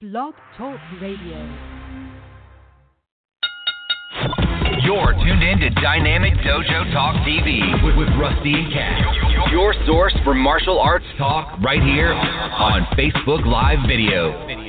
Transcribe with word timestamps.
Blog 0.00 0.32
Talk 0.56 0.78
Radio. 1.02 1.42
You're 4.84 5.12
tuned 5.12 5.42
in 5.42 5.58
to 5.58 5.70
Dynamic 5.70 6.34
Dojo 6.34 6.92
Talk 6.92 7.16
TV 7.26 7.82
with, 7.82 7.96
with 7.96 8.08
Rusty 8.16 8.54
and 8.54 8.72
Kat. 8.72 9.50
Your 9.50 9.74
source 9.86 10.14
for 10.22 10.34
martial 10.34 10.78
arts 10.78 11.04
talk 11.18 11.58
right 11.64 11.82
here 11.82 12.12
on 12.12 12.86
Facebook 12.96 13.44
Live 13.44 13.88
Video. 13.88 14.67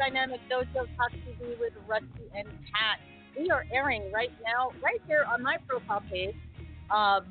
Dynamic 0.00 0.40
Dojo 0.50 0.86
Talk 0.96 1.12
TV 1.12 1.60
with 1.60 1.74
Rusty 1.86 2.24
and 2.34 2.48
Kat. 2.48 2.98
We 3.38 3.50
are 3.50 3.66
airing 3.70 4.10
right 4.10 4.32
now, 4.42 4.70
right 4.82 5.00
here 5.06 5.26
on 5.30 5.42
my 5.42 5.58
profile 5.68 6.02
page, 6.10 6.34
um, 6.90 7.26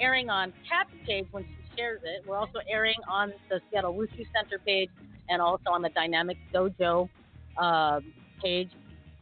airing 0.00 0.30
on 0.30 0.54
Kat's 0.66 0.88
page 1.06 1.26
when 1.32 1.44
she 1.44 1.76
shares 1.76 2.00
it. 2.04 2.26
We're 2.26 2.38
also 2.38 2.60
airing 2.72 2.96
on 3.06 3.34
the 3.50 3.60
Seattle 3.70 3.92
Wushu 3.92 4.24
Center 4.34 4.58
page 4.64 4.88
and 5.28 5.42
also 5.42 5.68
on 5.70 5.82
the 5.82 5.90
Dynamic 5.90 6.38
Dojo 6.52 7.10
uh, 7.58 8.00
page. 8.42 8.70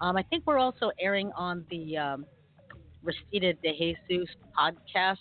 Um, 0.00 0.16
I 0.16 0.22
think 0.22 0.44
we're 0.46 0.58
also 0.58 0.92
airing 1.00 1.32
on 1.36 1.64
the 1.70 1.96
um, 1.96 2.24
Restita 3.04 3.60
de 3.62 3.96
Jesus 4.12 4.28
podcast 4.56 5.18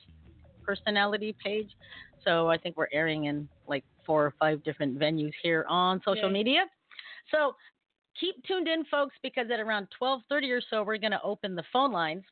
personality 0.63 1.35
page. 1.44 1.72
So 2.23 2.47
I 2.47 2.59
think 2.59 2.77
we're 2.77 2.89
airing 2.94 3.25
in 3.25 3.50
like 3.67 3.83
four 4.05 4.23
or 4.23 4.35
five 4.39 4.63
different 4.63 5.00
venues 5.00 5.33
here 5.41 5.66
on 5.67 6.00
social 6.05 6.27
Yay. 6.27 6.33
media. 6.33 6.66
So 7.31 7.56
keep 8.20 8.36
tuned 8.45 8.68
in, 8.68 8.86
folks, 8.86 9.16
because 9.22 9.48
at 9.52 9.59
around 9.59 9.88
12:30 10.02 10.52
or 10.52 10.62
so, 10.70 10.84
we're 10.84 10.98
going 10.98 11.12
to 11.12 11.22
open 11.23 11.56
the 11.56 11.64
phone 11.72 11.92
lines, 11.92 12.23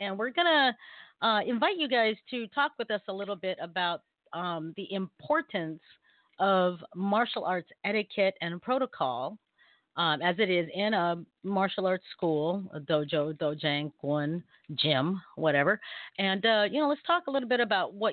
and 0.00 0.18
we're 0.18 0.30
going 0.30 0.46
to 0.46 1.26
uh, 1.26 1.40
invite 1.46 1.76
you 1.78 1.88
guys 1.88 2.16
to 2.30 2.46
talk 2.48 2.72
with 2.78 2.90
us 2.90 3.00
a 3.08 3.12
little 3.12 3.36
bit 3.36 3.58
about 3.60 4.02
um, 4.32 4.74
the 4.76 4.92
importance 4.92 5.80
of 6.38 6.78
martial 6.94 7.44
arts 7.44 7.70
etiquette 7.84 8.34
and 8.40 8.60
protocol. 8.60 9.38
Um, 9.98 10.20
as 10.20 10.36
it 10.38 10.50
is 10.50 10.68
in 10.74 10.92
a 10.92 11.24
martial 11.42 11.86
arts 11.86 12.04
school, 12.14 12.62
a 12.74 12.80
dojo, 12.80 13.32
dojang, 13.38 13.90
guan, 14.04 14.42
gym, 14.74 15.22
whatever, 15.36 15.80
and 16.18 16.44
uh, 16.44 16.64
you 16.70 16.82
know, 16.82 16.88
let's 16.88 17.00
talk 17.06 17.28
a 17.28 17.30
little 17.30 17.48
bit 17.48 17.60
about 17.60 17.94
what 17.94 18.12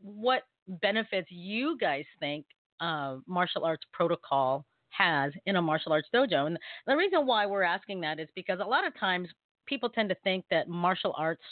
what 0.00 0.44
benefits 0.80 1.28
you 1.30 1.76
guys 1.78 2.06
think 2.18 2.46
uh, 2.80 3.16
martial 3.26 3.66
arts 3.66 3.84
protocol 3.92 4.64
has 4.98 5.32
in 5.46 5.56
a 5.56 5.62
martial 5.62 5.92
arts 5.92 6.08
dojo. 6.14 6.46
And 6.46 6.58
the 6.86 6.96
reason 6.96 7.26
why 7.26 7.46
we're 7.46 7.62
asking 7.62 8.00
that 8.02 8.18
is 8.18 8.28
because 8.34 8.60
a 8.60 8.64
lot 8.64 8.86
of 8.86 8.98
times 8.98 9.28
people 9.66 9.88
tend 9.88 10.08
to 10.08 10.16
think 10.24 10.44
that 10.50 10.68
martial 10.68 11.14
arts 11.16 11.42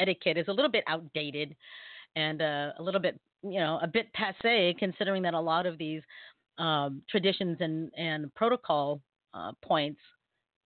etiquette 0.00 0.36
is 0.36 0.48
a 0.48 0.52
little 0.52 0.70
bit 0.70 0.84
outdated 0.86 1.54
and 2.16 2.40
uh, 2.42 2.72
a 2.78 2.82
little 2.82 3.00
bit, 3.00 3.18
you 3.42 3.58
know, 3.60 3.78
a 3.82 3.86
bit 3.86 4.12
passe, 4.12 4.74
considering 4.78 5.22
that 5.22 5.34
a 5.34 5.40
lot 5.40 5.66
of 5.66 5.78
these 5.78 6.02
um, 6.58 7.02
traditions 7.10 7.56
and 7.60 7.90
and 7.96 8.32
protocol 8.34 9.00
uh, 9.34 9.52
points 9.62 10.00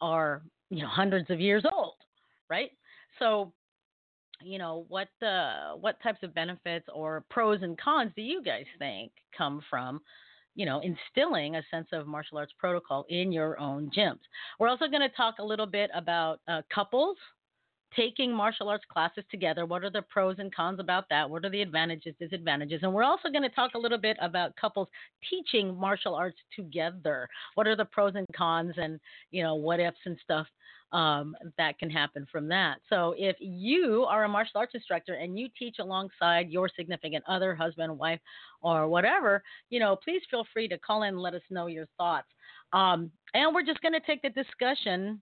are, 0.00 0.42
you 0.70 0.82
know, 0.82 0.88
hundreds 0.88 1.30
of 1.30 1.40
years 1.40 1.64
old, 1.72 1.94
right? 2.50 2.70
So 3.18 3.52
you 4.42 4.58
know 4.58 4.84
what 4.88 5.08
uh, 5.22 5.72
what 5.80 6.00
types 6.02 6.22
of 6.22 6.34
benefits 6.34 6.86
or 6.94 7.24
pros 7.30 7.62
and 7.62 7.78
cons 7.78 8.12
do 8.14 8.22
you 8.22 8.42
guys 8.42 8.66
think 8.78 9.10
come 9.36 9.60
from 9.68 10.00
you 10.58 10.66
know 10.66 10.80
instilling 10.80 11.54
a 11.54 11.62
sense 11.70 11.86
of 11.92 12.06
martial 12.06 12.36
arts 12.36 12.52
protocol 12.58 13.06
in 13.08 13.30
your 13.32 13.58
own 13.60 13.90
gyms. 13.96 14.18
We're 14.58 14.68
also 14.68 14.88
going 14.88 15.08
to 15.08 15.16
talk 15.16 15.36
a 15.38 15.44
little 15.44 15.66
bit 15.66 15.88
about 15.94 16.40
uh, 16.48 16.62
couples 16.74 17.16
taking 17.94 18.32
martial 18.32 18.68
arts 18.68 18.84
classes 18.90 19.24
together 19.30 19.66
what 19.66 19.82
are 19.82 19.90
the 19.90 20.02
pros 20.02 20.36
and 20.38 20.54
cons 20.54 20.80
about 20.80 21.04
that 21.08 21.28
what 21.28 21.44
are 21.44 21.50
the 21.50 21.62
advantages 21.62 22.14
disadvantages 22.20 22.80
and 22.82 22.92
we're 22.92 23.02
also 23.02 23.28
going 23.30 23.42
to 23.42 23.48
talk 23.50 23.72
a 23.74 23.78
little 23.78 23.98
bit 23.98 24.16
about 24.20 24.54
couples 24.56 24.88
teaching 25.28 25.76
martial 25.76 26.14
arts 26.14 26.38
together 26.54 27.28
what 27.54 27.66
are 27.66 27.76
the 27.76 27.84
pros 27.86 28.12
and 28.14 28.26
cons 28.36 28.74
and 28.76 29.00
you 29.30 29.42
know 29.42 29.54
what 29.54 29.80
ifs 29.80 29.96
and 30.04 30.18
stuff 30.22 30.46
um, 30.92 31.36
that 31.58 31.78
can 31.78 31.90
happen 31.90 32.26
from 32.30 32.48
that. 32.48 32.78
So 32.88 33.14
if 33.18 33.36
you 33.40 34.06
are 34.08 34.24
a 34.24 34.28
martial 34.28 34.58
arts 34.60 34.74
instructor 34.74 35.14
and 35.14 35.38
you 35.38 35.48
teach 35.58 35.76
alongside 35.80 36.50
your 36.50 36.70
significant 36.74 37.24
other, 37.28 37.54
husband, 37.54 37.98
wife, 37.98 38.20
or 38.62 38.88
whatever, 38.88 39.42
you 39.70 39.80
know, 39.80 39.96
please 39.96 40.22
feel 40.30 40.46
free 40.52 40.68
to 40.68 40.78
call 40.78 41.02
in 41.02 41.08
and 41.08 41.20
let 41.20 41.34
us 41.34 41.42
know 41.50 41.66
your 41.66 41.86
thoughts. 41.96 42.28
Um, 42.72 43.10
and 43.34 43.54
we're 43.54 43.64
just 43.64 43.82
going 43.82 43.94
to 43.94 44.00
take 44.00 44.22
the 44.22 44.30
discussion 44.30 45.20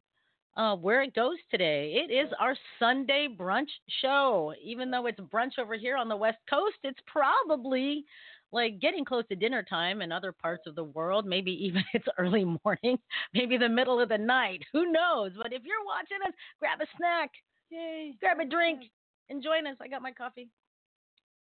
uh, 0.57 0.77
where 0.77 1.03
it 1.03 1.15
goes 1.15 1.37
today. 1.51 2.03
It 2.05 2.13
is 2.13 2.33
our 2.41 2.57
Sunday 2.79 3.29
brunch 3.29 3.69
show. 4.01 4.55
Even 4.63 4.91
though 4.91 5.07
it's 5.07 5.21
brunch 5.21 5.59
over 5.59 5.75
here 5.75 5.97
on 5.97 6.09
the 6.09 6.17
West 6.17 6.39
Coast, 6.49 6.77
it's 6.83 6.99
probably 7.07 8.05
like 8.53 8.81
getting 8.81 9.05
close 9.05 9.25
to 9.29 9.37
dinner 9.37 9.63
time 9.63 10.01
in 10.01 10.13
other 10.13 10.33
parts 10.33 10.67
of 10.67 10.75
the 10.75 10.85
world. 10.85 11.27
Maybe 11.27 11.53
even 11.65 11.83
it's 11.93 12.07
early 12.19 12.45
morning, 12.65 12.99
maybe 13.35 13.57
the 13.59 13.69
middle 13.69 14.01
of 14.01 14.09
the 14.09 14.19
night. 14.19 14.63
Who 14.73 14.91
knows? 14.91 15.33
But 15.37 15.53
if 15.53 15.63
you're 15.65 15.85
watching 15.85 16.19
us, 16.27 16.35
grab 16.59 16.81
a 16.81 16.87
snack, 16.97 17.31
Yay. 17.71 18.15
grab 18.21 18.41
a 18.41 18.45
drink, 18.45 18.85
and 19.29 19.43
join 19.43 19.67
us. 19.67 19.77
I 19.81 19.89
got 19.89 20.03
my 20.03 20.13
coffee. 20.13 20.49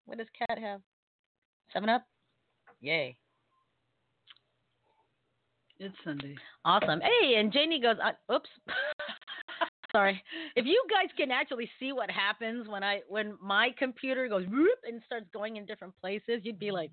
What 0.06 0.17
does 0.17 0.28
Kat 0.38 0.57
have? 0.57 0.81
Seven 1.73 1.90
Up. 1.90 2.03
Yay! 2.81 3.17
It's 5.80 5.96
Sunday. 6.04 6.36
Awesome. 6.66 7.02
Hey, 7.02 7.36
and 7.36 7.52
Janie 7.54 7.80
goes. 7.80 7.98
Uh, 8.04 8.34
oops. 8.34 8.50
Sorry. 9.92 10.22
If 10.56 10.66
you 10.66 10.84
guys 10.90 11.10
can 11.16 11.32
actually 11.32 11.70
see 11.80 11.92
what 11.92 12.10
happens 12.10 12.68
when 12.68 12.84
I 12.84 13.02
when 13.08 13.38
my 13.42 13.70
computer 13.78 14.28
goes 14.28 14.46
whoop 14.48 14.80
and 14.86 15.02
starts 15.06 15.28
going 15.34 15.58
in 15.58 15.66
different 15.66 15.94
places, 16.02 16.42
you'd 16.44 16.60
be 16.60 16.72
like, 16.72 16.92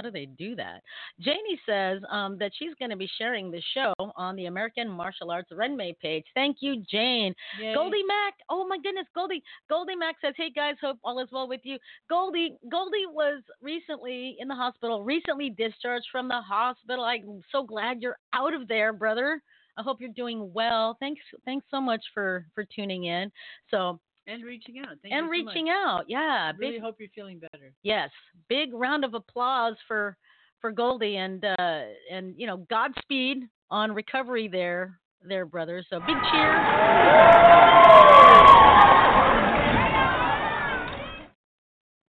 how 0.00 0.08
do 0.08 0.10
they 0.10 0.26
do 0.26 0.56
that? 0.56 0.82
Janie 1.20 1.60
says 1.66 2.00
um, 2.10 2.38
that 2.38 2.52
she's 2.58 2.74
going 2.78 2.90
to 2.90 2.96
be 2.96 3.10
sharing 3.18 3.50
the 3.50 3.62
show 3.74 3.92
on 4.16 4.34
the 4.34 4.46
American 4.46 4.88
Martial 4.88 5.30
Arts 5.30 5.50
Renmei 5.52 5.98
page. 5.98 6.24
Thank 6.34 6.58
you, 6.60 6.82
Jane. 6.90 7.34
Yay. 7.60 7.74
Goldie 7.74 8.02
Mac. 8.06 8.34
Oh 8.48 8.66
my 8.66 8.78
goodness, 8.78 9.06
Goldie. 9.14 9.42
Goldie 9.68 9.96
Mac 9.96 10.16
says, 10.22 10.32
"Hey 10.38 10.50
guys, 10.50 10.76
hope 10.80 10.98
all 11.04 11.20
is 11.20 11.28
well 11.30 11.46
with 11.46 11.60
you." 11.64 11.76
Goldie, 12.08 12.56
Goldie 12.70 13.06
was 13.12 13.42
recently 13.60 14.36
in 14.40 14.48
the 14.48 14.54
hospital, 14.54 15.04
recently 15.04 15.50
discharged 15.50 16.06
from 16.10 16.28
the 16.28 16.40
hospital. 16.40 17.04
I'm 17.04 17.42
so 17.52 17.62
glad 17.62 18.00
you're 18.00 18.18
out 18.32 18.54
of 18.54 18.68
there, 18.68 18.94
brother. 18.94 19.42
I 19.76 19.82
hope 19.82 20.00
you're 20.00 20.10
doing 20.16 20.50
well. 20.54 20.96
Thanks, 20.98 21.20
thanks 21.44 21.66
so 21.70 21.80
much 21.80 22.02
for 22.14 22.46
for 22.54 22.64
tuning 22.64 23.04
in. 23.04 23.30
So 23.70 24.00
and 24.26 24.44
reaching 24.44 24.78
out. 24.78 24.96
Thank 25.02 25.14
and 25.14 25.26
you 25.26 25.42
so 25.42 25.48
reaching 25.48 25.68
out, 25.70 26.04
yeah. 26.08 26.52
Really 26.58 26.74
Big 26.74 26.82
hope 26.82 26.96
you're 26.98 27.08
feeling 27.14 27.38
better. 27.38 27.72
yes, 27.82 28.10
big 28.48 28.72
round 28.72 29.04
of 29.04 29.14
applause 29.14 29.76
for 29.86 30.16
for 30.60 30.72
Goldie 30.72 31.16
and 31.16 31.44
uh 31.44 31.82
and 32.10 32.34
you 32.36 32.46
know 32.46 32.58
Godspeed 32.68 33.48
on 33.70 33.92
recovery 33.92 34.48
there, 34.48 34.98
there, 35.22 35.46
brother. 35.46 35.84
So 35.88 36.00
big 36.00 36.16
cheer. 36.30 37.60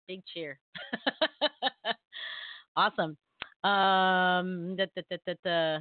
Big 0.08 0.22
cheer. 0.34 0.60
awesome. 2.76 3.18
Um, 3.64 4.76
da, 4.76 4.86
da, 4.96 5.02
da, 5.10 5.18
da, 5.26 5.34
da. 5.44 5.80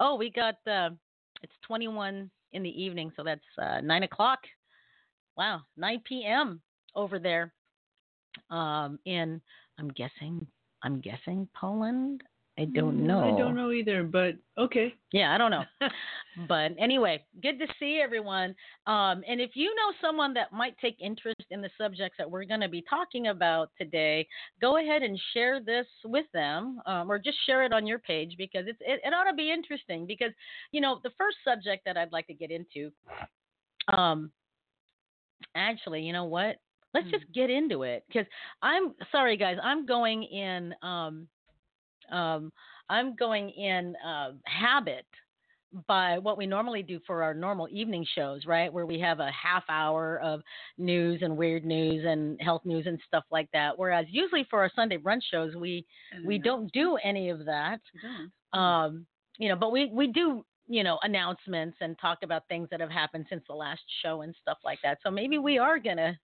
Oh, 0.00 0.16
we 0.16 0.30
got 0.30 0.56
uh, 0.66 0.90
it's 1.42 1.52
21 1.66 2.28
in 2.52 2.62
the 2.62 2.82
evening, 2.82 3.12
so 3.16 3.22
that's 3.22 3.40
uh, 3.60 3.80
nine 3.80 4.02
o'clock. 4.02 4.40
Wow, 5.36 5.62
9 5.76 6.02
p.m. 6.04 6.60
over 6.94 7.18
there. 7.18 7.52
Um, 8.50 8.98
in 9.04 9.40
I'm 9.78 9.88
guessing 9.88 10.46
I'm 10.82 11.00
guessing 11.00 11.48
Poland. 11.54 12.22
I 12.58 12.66
don't 12.66 12.98
Mm, 12.98 13.06
know. 13.06 13.34
I 13.34 13.38
don't 13.38 13.56
know 13.56 13.72
either, 13.72 14.02
but 14.04 14.34
okay. 14.58 14.94
Yeah, 15.12 15.34
I 15.34 15.38
don't 15.38 15.50
know. 15.50 15.64
but 16.48 16.72
anyway, 16.78 17.24
good 17.42 17.58
to 17.58 17.66
see 17.78 18.00
everyone. 18.02 18.54
Um, 18.86 19.22
and 19.26 19.40
if 19.40 19.50
you 19.54 19.74
know 19.74 19.92
someone 20.00 20.34
that 20.34 20.52
might 20.52 20.76
take 20.78 21.00
interest 21.00 21.44
in 21.50 21.62
the 21.62 21.70
subjects 21.78 22.16
that 22.18 22.30
we're 22.30 22.44
going 22.44 22.60
to 22.60 22.68
be 22.68 22.84
talking 22.88 23.28
about 23.28 23.70
today, 23.78 24.26
go 24.60 24.78
ahead 24.78 25.02
and 25.02 25.18
share 25.32 25.60
this 25.60 25.86
with 26.04 26.26
them, 26.32 26.80
um, 26.86 27.10
or 27.10 27.18
just 27.18 27.38
share 27.46 27.64
it 27.64 27.72
on 27.72 27.86
your 27.86 27.98
page 27.98 28.34
because 28.36 28.64
it's 28.66 28.80
it, 28.80 29.00
it 29.04 29.14
ought 29.14 29.30
to 29.30 29.36
be 29.36 29.50
interesting. 29.50 30.06
Because 30.06 30.32
you 30.72 30.80
know, 30.80 31.00
the 31.02 31.12
first 31.16 31.38
subject 31.44 31.84
that 31.86 31.96
I'd 31.96 32.12
like 32.12 32.26
to 32.26 32.34
get 32.34 32.50
into, 32.50 32.90
um, 33.96 34.30
actually, 35.54 36.02
you 36.02 36.12
know 36.12 36.24
what? 36.24 36.56
Let's 36.94 37.10
just 37.10 37.24
get 37.34 37.48
into 37.48 37.84
it 37.84 38.04
because 38.06 38.26
I'm 38.60 38.94
sorry, 39.10 39.36
guys. 39.36 39.56
I'm 39.62 39.86
going 39.86 40.22
in. 40.24 40.74
Um, 40.82 41.26
um, 42.10 42.52
I'm 42.90 43.16
going 43.16 43.48
in 43.50 43.94
uh, 44.06 44.32
habit 44.44 45.06
by 45.86 46.18
what 46.18 46.36
we 46.36 46.46
normally 46.46 46.82
do 46.82 47.00
for 47.06 47.22
our 47.22 47.32
normal 47.32 47.66
evening 47.70 48.04
shows, 48.14 48.44
right? 48.44 48.70
Where 48.70 48.84
we 48.84 49.00
have 49.00 49.20
a 49.20 49.30
half 49.30 49.64
hour 49.68 50.20
of 50.20 50.42
news 50.76 51.20
and 51.22 51.36
weird 51.36 51.64
news 51.64 52.04
and 52.06 52.38
health 52.42 52.62
news 52.64 52.86
and 52.86 52.98
stuff 53.06 53.24
like 53.30 53.48
that. 53.52 53.78
Whereas 53.78 54.06
usually 54.10 54.46
for 54.50 54.60
our 54.60 54.70
Sunday 54.76 54.98
brunch 54.98 55.22
shows, 55.30 55.54
we 55.54 55.86
And 56.12 56.26
we 56.26 56.38
don't 56.38 56.70
do 56.72 56.98
any 57.02 57.30
of 57.30 57.46
that. 57.46 57.80
we. 57.94 58.60
Um, 58.60 59.06
you 59.38 59.48
know, 59.48 59.56
but 59.56 59.72
we 59.72 59.90
we 59.92 60.08
do 60.08 60.44
you 60.68 60.82
know 60.84 60.98
announcements 61.02 61.76
and 61.80 61.98
talk 61.98 62.18
about 62.22 62.46
things 62.48 62.68
that 62.70 62.80
have 62.80 62.90
happened 62.90 63.26
since 63.28 63.42
the 63.48 63.54
last 63.54 63.82
show 64.02 64.22
and 64.22 64.34
stuff 64.40 64.58
like 64.64 64.78
that. 64.82 64.98
So 65.02 65.10
maybe 65.10 65.38
we 65.38 65.58
are 65.58 65.78
gonna 65.78 66.18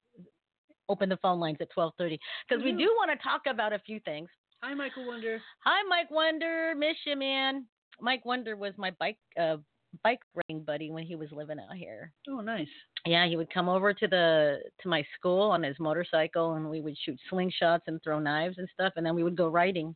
open 0.89 1.09
the 1.09 1.19
phone 1.19 1.41
lines 1.41 1.59
at 1.61 1.71
twelve 1.71 1.93
thirty 1.99 2.19
because 2.49 2.65
we 2.65 2.73
do 2.73 2.95
want 2.97 3.11
to 3.11 3.23
talk 3.23 3.43
about 3.49 3.73
a 3.73 3.79
few 3.81 4.01
things. 4.01 4.29
Hi, 4.63 4.75
Michael 4.75 5.07
Wonder. 5.07 5.41
Hi, 5.65 5.83
Mike 5.89 6.11
Wonder. 6.11 6.75
Miss 6.77 6.97
you, 7.07 7.17
man. 7.17 7.67
Mike 8.01 8.25
Wonder 8.25 8.57
was 8.57 8.73
my 8.77 8.91
bike 8.99 9.19
uh, 9.41 9.57
bike 10.03 10.21
riding 10.35 10.65
buddy 10.65 10.91
when 10.91 11.05
he 11.05 11.15
was 11.15 11.31
living 11.33 11.59
out 11.59 11.77
here. 11.77 12.13
Oh, 12.29 12.41
nice. 12.41 12.69
Yeah, 13.07 13.27
he 13.27 13.37
would 13.37 13.53
come 13.53 13.69
over 13.69 13.93
to 13.93 14.09
the 14.09 14.59
to 14.83 14.89
my 14.89 15.05
school 15.19 15.51
on 15.51 15.63
his 15.63 15.77
motorcycle, 15.79 16.55
and 16.55 16.69
we 16.69 16.81
would 16.81 16.97
shoot 17.05 17.19
slingshots 17.31 17.83
and 17.87 18.03
throw 18.03 18.19
knives 18.19 18.59
and 18.59 18.69
stuff, 18.75 18.95
and 18.97 19.07
then 19.07 19.15
we 19.15 19.23
would 19.23 19.37
go 19.37 19.49
riding 19.49 19.95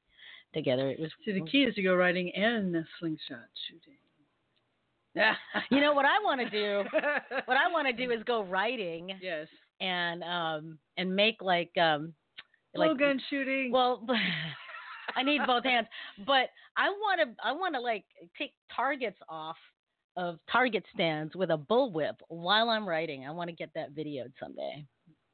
together. 0.55 0.91
It 0.91 1.01
was 1.01 1.11
See, 1.25 1.33
the 1.33 1.45
key 1.45 1.65
is 1.65 1.75
to 1.75 1.83
go 1.83 1.95
riding 1.95 2.31
and 2.35 2.77
slingshot 2.99 3.49
shooting. 3.69 3.99
Yeah. 5.15 5.35
You 5.71 5.81
know 5.81 5.93
what 5.93 6.05
I 6.07 6.19
want 6.23 6.41
to 6.41 6.51
do? 6.51 6.85
What 7.47 7.57
I 7.57 7.71
want 7.71 7.87
to 7.89 7.93
do 7.93 8.11
is 8.17 8.23
go 8.25 8.43
writing. 8.45 9.11
yes. 9.21 9.47
and 9.81 10.23
um 10.23 10.79
and 10.97 11.15
make 11.15 11.43
like 11.43 11.71
um 11.81 12.15
like 12.75 12.91
Blowgun 12.93 13.19
shooting. 13.31 13.71
well 13.73 14.07
I 15.17 15.23
need 15.23 15.41
both 15.47 15.65
hands, 15.65 15.89
but 16.27 16.49
I 16.77 16.89
want 16.89 17.21
to 17.21 17.35
I 17.45 17.53
want 17.53 17.75
to 17.75 17.81
like 17.81 18.05
take 18.39 18.53
targets 18.75 19.19
off 19.29 19.57
of 20.17 20.39
target 20.51 20.85
stands 20.95 21.35
with 21.35 21.51
a 21.51 21.57
bullwhip 21.59 22.15
while 22.29 22.71
I'm 22.71 22.87
writing. 22.89 23.27
I 23.27 23.31
want 23.33 23.49
to 23.51 23.57
get 23.57 23.71
that 23.75 23.95
videoed 23.95 24.33
someday. 24.41 24.85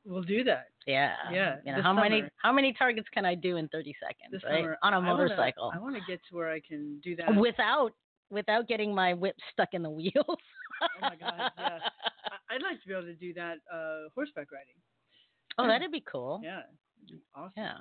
we'll 0.05 0.23
do 0.23 0.43
that. 0.45 0.67
Yeah. 0.87 1.15
Yeah, 1.33 1.57
You 1.65 1.77
know, 1.77 1.83
how 1.83 1.93
many 1.93 2.25
how 2.43 2.53
many 2.53 2.73
targets 2.73 3.09
can 3.13 3.25
I 3.25 3.35
do 3.35 3.57
in 3.57 3.69
30 3.69 3.95
seconds, 4.01 4.33
This 4.33 4.43
right? 4.45 4.63
summer. 4.63 4.79
On 4.83 4.95
a 4.95 5.01
motorcycle. 5.01 5.71
I 5.75 5.79
want 5.79 5.95
to 5.97 6.03
get 6.09 6.21
to 6.31 6.37
where 6.37 6.51
I 6.51 6.61
can 6.61 6.99
do 7.05 7.15
that. 7.17 7.35
without 7.37 7.93
without 8.31 8.69
getting 8.69 8.95
my 8.95 9.15
whip 9.15 9.37
stuck 9.53 9.71
in 9.73 9.83
the 9.83 9.91
wheels. 9.91 10.13
Oh 10.27 10.87
my 11.01 11.17
God, 11.17 11.35
yeah. 11.39 11.51
I- 12.49 12.55
I'd 12.55 12.63
like 12.63 12.81
to 12.83 12.89
be 12.89 12.93
able 12.95 13.03
to 13.05 13.15
do 13.15 13.35
that 13.35 13.57
uh, 13.73 14.09
horseback 14.15 14.49
riding. 14.53 14.75
oh, 15.59 15.67
that'd 15.67 15.91
be 15.93 16.03
cool. 16.11 16.41
Yeah. 16.43 16.63
Awesome. 17.35 17.53
Yeah. 17.57 17.75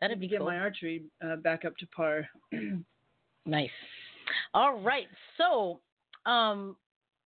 That'd 0.00 0.20
be 0.20 0.28
get 0.28 0.38
cool. 0.38 0.46
my 0.48 0.58
archery 0.58 1.04
uh, 1.24 1.36
back 1.36 1.64
up 1.64 1.76
to 1.78 1.86
par. 1.88 2.26
Nice. 3.48 3.70
All 4.54 4.80
right. 4.80 5.06
So, 5.38 5.78
um, 6.28 6.76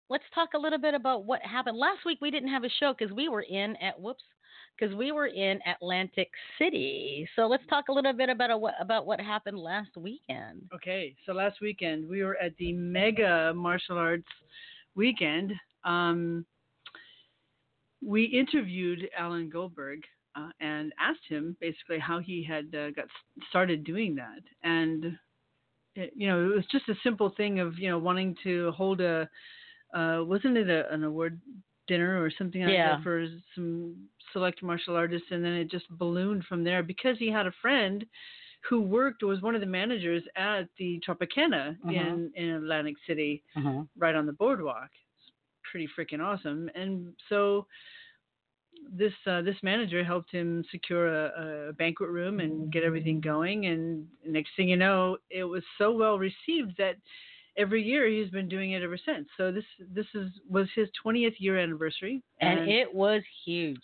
let's 0.08 0.24
talk 0.34 0.50
a 0.54 0.58
little 0.58 0.78
bit 0.78 0.94
about 0.94 1.24
what 1.26 1.42
happened 1.42 1.76
last 1.76 2.06
week. 2.06 2.18
We 2.22 2.30
didn't 2.30 2.48
have 2.48 2.64
a 2.64 2.70
show 2.80 2.94
because 2.98 3.14
we 3.14 3.28
were 3.28 3.42
in 3.42 3.76
at 3.76 4.00
whoops 4.00 4.24
because 4.78 4.94
we 4.94 5.12
were 5.12 5.26
in 5.26 5.58
Atlantic 5.66 6.30
City. 6.58 7.28
So 7.36 7.46
let's 7.46 7.66
talk 7.68 7.86
a 7.88 7.92
little 7.92 8.12
bit 8.12 8.28
about 8.28 8.50
a, 8.50 8.58
what 8.58 8.74
about 8.80 9.06
what 9.06 9.20
happened 9.20 9.58
last 9.58 9.96
weekend. 9.96 10.62
Okay, 10.74 11.14
so 11.24 11.32
last 11.32 11.60
weekend 11.60 12.08
we 12.08 12.22
were 12.22 12.36
at 12.36 12.56
the 12.58 12.72
Mega 12.72 13.52
Martial 13.54 13.98
Arts 13.98 14.24
Weekend. 14.94 15.52
Um, 15.84 16.44
we 18.04 18.24
interviewed 18.24 19.08
Alan 19.16 19.48
Goldberg 19.48 20.00
uh, 20.36 20.50
and 20.60 20.92
asked 21.00 21.26
him 21.28 21.56
basically 21.60 21.98
how 21.98 22.18
he 22.18 22.44
had 22.44 22.74
uh, 22.74 22.90
got 22.90 23.06
started 23.48 23.84
doing 23.84 24.14
that, 24.16 24.42
and 24.62 25.16
it, 25.94 26.12
you 26.14 26.28
know 26.28 26.44
it 26.44 26.54
was 26.54 26.64
just 26.70 26.88
a 26.88 26.94
simple 27.02 27.32
thing 27.36 27.60
of 27.60 27.78
you 27.78 27.88
know 27.88 27.98
wanting 27.98 28.36
to 28.42 28.70
hold 28.72 29.00
a 29.00 29.28
uh, 29.94 30.20
wasn't 30.22 30.56
it 30.56 30.68
a, 30.68 30.92
an 30.92 31.04
award 31.04 31.40
dinner 31.86 32.22
or 32.22 32.30
something 32.30 32.62
like 32.62 32.72
Yeah. 32.72 32.96
that 32.96 33.02
for 33.02 33.26
some 33.54 34.08
select 34.32 34.62
martial 34.62 34.96
artists, 34.96 35.30
and 35.30 35.44
then 35.44 35.52
it 35.54 35.70
just 35.70 35.88
ballooned 35.90 36.44
from 36.44 36.64
there 36.64 36.82
because 36.82 37.18
he 37.18 37.30
had 37.30 37.46
a 37.46 37.52
friend 37.62 38.04
who 38.68 38.80
worked 38.80 39.22
was 39.22 39.40
one 39.42 39.54
of 39.54 39.60
the 39.60 39.66
managers 39.66 40.24
at 40.34 40.68
the 40.76 40.98
Tropicana 41.00 41.78
Mhm. 41.84 41.92
in 41.94 42.32
in 42.34 42.48
Atlantic 42.56 42.96
City, 43.06 43.42
right 43.96 44.14
on 44.14 44.26
the 44.26 44.32
boardwalk. 44.32 44.90
It's 44.92 45.32
pretty 45.70 45.88
freaking 45.96 46.20
awesome. 46.20 46.68
And 46.74 47.14
so 47.28 47.66
this 48.90 49.12
uh, 49.26 49.42
this 49.42 49.56
manager 49.62 50.04
helped 50.04 50.30
him 50.30 50.64
secure 50.70 51.06
a, 51.08 51.68
a 51.68 51.72
banquet 51.74 52.10
room 52.10 52.40
and 52.40 52.70
get 52.72 52.84
everything 52.84 53.20
going. 53.20 53.66
And 53.66 54.06
next 54.24 54.50
thing 54.56 54.68
you 54.68 54.76
know, 54.76 55.16
it 55.30 55.44
was 55.44 55.62
so 55.78 55.92
well 55.92 56.18
received 56.18 56.76
that 56.78 56.96
every 57.56 57.82
year 57.82 58.06
he's 58.08 58.30
been 58.30 58.48
doing 58.48 58.72
it 58.72 58.82
ever 58.82 58.98
since. 59.04 59.28
So 59.36 59.50
this 59.52 59.64
this 59.94 60.06
is 60.14 60.30
was 60.48 60.68
his 60.74 60.88
20th 61.04 61.34
year 61.38 61.58
anniversary, 61.58 62.22
And 62.40 62.68
it 62.68 62.92
was 62.94 63.22
huge. 63.44 63.80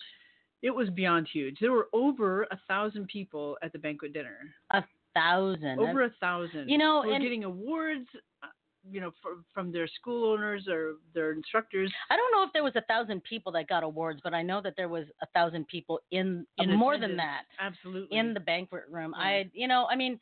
it 0.61 0.71
was 0.71 0.89
beyond 0.89 1.27
huge. 1.31 1.57
There 1.59 1.71
were 1.71 1.89
over 1.93 2.43
a 2.43 2.59
thousand 2.67 3.07
people 3.07 3.57
at 3.61 3.71
the 3.73 3.79
banquet 3.79 4.13
dinner. 4.13 4.37
A 4.71 4.83
Thousand. 5.15 5.77
Over 5.79 6.05
a 6.05 6.09
thousand. 6.19 6.69
You 6.69 6.79
know, 6.79 7.03
were 7.05 7.13
and- 7.13 7.21
getting 7.23 7.43
awards, 7.43 8.07
uh, 8.41 8.47
you 8.91 8.99
know, 8.99 9.11
from 9.21 9.45
from 9.53 9.71
their 9.71 9.87
school 9.87 10.33
owners 10.33 10.67
or 10.67 10.95
their 11.13 11.33
instructors. 11.33 11.91
I 12.09 12.15
don't 12.17 12.31
know 12.31 12.41
if 12.43 12.51
there 12.51 12.63
was 12.63 12.75
a 12.75 12.81
thousand 12.81 13.23
people 13.23 13.51
that 13.51 13.67
got 13.67 13.83
awards, 13.83 14.21
but 14.23 14.33
I 14.33 14.41
know 14.41 14.59
that 14.61 14.73
there 14.75 14.89
was 14.89 15.05
a 15.21 15.27
thousand 15.27 15.67
people 15.67 15.99
in, 16.09 16.47
In 16.57 16.75
more 16.75 16.97
than 16.97 17.15
that. 17.17 17.43
Absolutely. 17.59 18.17
in 18.17 18.33
the 18.33 18.39
banquet 18.39 18.85
room. 18.89 19.13
Yeah. 19.15 19.23
I, 19.23 19.49
you 19.53 19.67
know, 19.67 19.85
I 19.91 19.95
mean, 19.95 20.19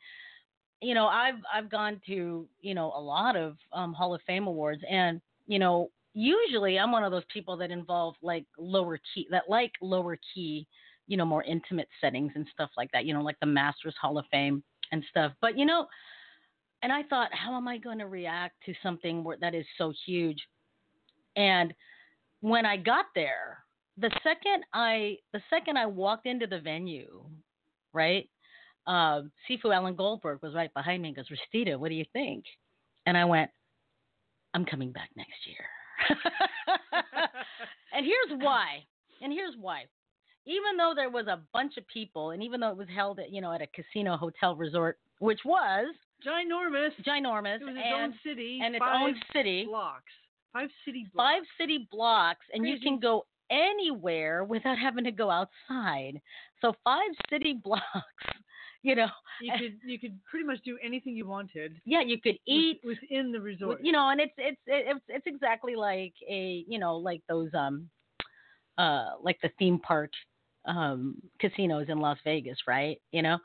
you 0.82 0.94
know, 0.94 1.06
I've 1.06 1.36
I've 1.52 1.70
gone 1.70 2.00
to 2.06 2.46
you 2.60 2.74
know 2.74 2.92
a 2.94 3.00
lot 3.00 3.36
of 3.36 3.56
um, 3.72 3.92
Hall 3.92 4.14
of 4.14 4.20
Fame 4.26 4.46
awards, 4.46 4.82
and 4.90 5.20
you 5.46 5.58
know, 5.58 5.90
usually 6.12 6.78
I'm 6.78 6.92
one 6.92 7.04
of 7.04 7.12
those 7.12 7.24
people 7.32 7.56
that 7.58 7.70
involve 7.70 8.14
like 8.22 8.44
lower 8.58 8.98
key, 9.14 9.26
that 9.30 9.44
like 9.48 9.72
lower 9.80 10.18
key, 10.34 10.66
you 11.06 11.16
know, 11.16 11.24
more 11.24 11.44
intimate 11.44 11.88
settings 12.00 12.32
and 12.34 12.46
stuff 12.52 12.70
like 12.76 12.90
that. 12.92 13.04
You 13.04 13.14
know, 13.14 13.22
like 13.22 13.38
the 13.40 13.46
Masters 13.46 13.94
Hall 14.00 14.18
of 14.18 14.24
Fame 14.30 14.62
and 14.90 15.04
stuff. 15.08 15.32
But 15.40 15.56
you 15.56 15.64
know, 15.64 15.86
and 16.82 16.92
I 16.92 17.04
thought, 17.04 17.32
how 17.32 17.56
am 17.56 17.68
I 17.68 17.78
going 17.78 17.98
to 17.98 18.08
react 18.08 18.56
to 18.66 18.74
something 18.82 19.22
where, 19.22 19.36
that 19.40 19.54
is 19.54 19.66
so 19.78 19.92
huge? 20.04 20.42
And 21.36 21.72
when 22.40 22.66
I 22.66 22.76
got 22.76 23.06
there, 23.14 23.58
the 23.98 24.10
second 24.22 24.64
I 24.72 25.18
the 25.32 25.40
second 25.48 25.78
I 25.78 25.86
walked 25.86 26.26
into 26.26 26.46
the 26.46 26.58
venue, 26.58 27.22
right? 27.92 28.28
Uh, 28.86 29.22
Sifu 29.48 29.74
Alan 29.74 29.94
Goldberg 29.94 30.40
was 30.42 30.54
right 30.54 30.72
behind 30.74 31.02
me 31.02 31.08
and 31.08 31.16
goes, 31.16 31.26
Restita, 31.28 31.78
what 31.78 31.88
do 31.88 31.94
you 31.94 32.04
think? 32.12 32.44
And 33.06 33.16
I 33.16 33.24
went, 33.24 33.50
I'm 34.54 34.64
coming 34.64 34.92
back 34.92 35.10
next 35.16 35.46
year. 35.46 35.64
and 37.92 38.04
here's 38.04 38.40
why. 38.40 38.84
And 39.20 39.32
here's 39.32 39.54
why. 39.58 39.84
Even 40.46 40.76
though 40.76 40.92
there 40.96 41.10
was 41.10 41.26
a 41.28 41.40
bunch 41.52 41.76
of 41.76 41.86
people, 41.86 42.30
and 42.30 42.42
even 42.42 42.58
though 42.60 42.70
it 42.70 42.76
was 42.76 42.88
held 42.94 43.20
at, 43.20 43.30
you 43.30 43.40
know, 43.40 43.52
at 43.52 43.62
a 43.62 43.66
casino 43.68 44.16
hotel 44.16 44.56
resort, 44.56 44.98
which 45.20 45.40
was 45.44 45.94
ginormous. 46.26 46.90
ginormous 47.06 47.60
It 47.60 47.64
was 47.64 47.76
its 47.76 47.84
and, 47.84 48.02
own 48.02 48.14
city. 48.24 48.60
and 48.62 48.74
its 48.74 48.84
own 48.84 49.14
city, 49.32 49.64
blocks. 49.66 50.12
Five 50.52 50.68
city 50.84 51.06
blocks. 51.12 51.28
five 51.30 51.42
city 51.58 51.88
blocks, 51.90 52.44
and 52.52 52.66
you 52.66 52.80
can 52.80 52.98
go 52.98 53.24
anywhere 53.50 54.44
without 54.44 54.78
having 54.78 55.04
to 55.04 55.12
go 55.12 55.30
outside. 55.30 56.20
So 56.60 56.74
five 56.84 57.10
city 57.30 57.54
blocks, 57.64 57.84
you 58.82 58.94
know, 58.96 59.08
You 59.40 59.52
could 59.58 59.78
you 59.84 59.98
could 59.98 60.18
pretty 60.24 60.44
much 60.46 60.58
do 60.64 60.78
anything 60.82 61.14
you 61.16 61.26
wanted. 61.26 61.80
yeah, 61.84 62.00
you 62.00 62.20
could 62.20 62.38
eat, 62.46 62.80
within 62.84 63.32
the 63.32 63.40
resort. 63.40 63.78
you 63.82 63.92
know, 63.92 64.08
and 64.08 64.20
it's 64.20 64.34
it's 64.36 64.60
it's 64.66 65.00
it's 65.08 65.26
exactly 65.26 65.74
like 65.76 66.14
a 66.28 66.64
you 66.68 66.78
know 66.78 66.96
like 66.96 67.22
those 67.28 67.50
um 67.54 67.88
uh 68.78 69.10
like 69.22 69.38
the 69.42 69.50
theme 69.58 69.78
park 69.78 70.10
um 70.66 71.16
casinos 71.40 71.86
in 71.88 71.98
Las 71.98 72.18
Vegas, 72.24 72.58
right? 72.68 73.00
You 73.10 73.22
know, 73.22 73.38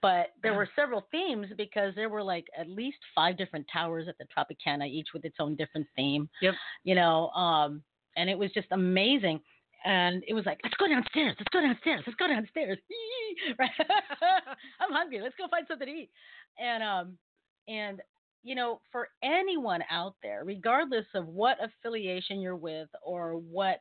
but 0.00 0.28
there 0.42 0.54
were 0.54 0.68
several 0.76 1.06
themes 1.10 1.46
because 1.56 1.94
there 1.94 2.08
were 2.08 2.22
like 2.22 2.46
at 2.58 2.68
least 2.68 2.98
five 3.14 3.36
different 3.36 3.66
towers 3.72 4.08
at 4.08 4.16
the 4.18 4.26
Tropicana, 4.34 4.88
each 4.88 5.08
with 5.12 5.24
its 5.24 5.36
own 5.38 5.54
different 5.56 5.86
theme. 5.96 6.28
Yep. 6.40 6.54
You 6.84 6.94
know, 6.94 7.28
um, 7.30 7.82
and 8.16 8.30
it 8.30 8.38
was 8.38 8.50
just 8.52 8.68
amazing. 8.70 9.40
And 9.84 10.22
it 10.28 10.34
was 10.34 10.46
like, 10.46 10.60
let's 10.62 10.76
go 10.76 10.88
downstairs. 10.88 11.34
Let's 11.38 11.48
go 11.52 11.60
downstairs. 11.60 12.02
Let's 12.06 12.16
go 12.18 12.28
downstairs. 12.28 12.78
right? 13.58 13.70
I'm 14.80 14.92
hungry. 14.92 15.20
Let's 15.20 15.34
go 15.36 15.46
find 15.50 15.66
something 15.68 15.86
to 15.86 15.92
eat. 15.92 16.10
And 16.58 16.82
um, 16.82 17.18
and 17.68 18.00
you 18.44 18.54
know, 18.54 18.80
for 18.90 19.08
anyone 19.22 19.82
out 19.90 20.14
there, 20.22 20.42
regardless 20.44 21.06
of 21.14 21.26
what 21.26 21.58
affiliation 21.62 22.40
you're 22.40 22.56
with 22.56 22.88
or 23.04 23.34
what 23.34 23.80